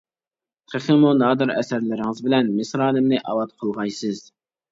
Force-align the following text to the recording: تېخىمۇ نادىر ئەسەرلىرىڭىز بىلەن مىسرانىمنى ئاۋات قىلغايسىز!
تېخىمۇ 0.71 1.09
نادىر 1.17 1.51
ئەسەرلىرىڭىز 1.57 2.23
بىلەن 2.27 2.49
مىسرانىمنى 2.55 3.19
ئاۋات 3.33 3.55
قىلغايسىز! 3.61 4.25